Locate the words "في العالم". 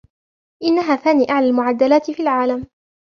2.11-2.67